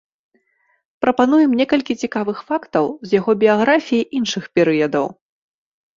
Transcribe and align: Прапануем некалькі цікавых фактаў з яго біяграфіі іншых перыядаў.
Прапануем 1.05 1.51
некалькі 1.59 1.93
цікавых 2.05 2.37
фактаў 2.49 2.85
з 3.07 3.15
яго 3.19 3.31
біяграфіі 3.45 4.09
іншых 4.21 4.43
перыядаў. 4.59 5.05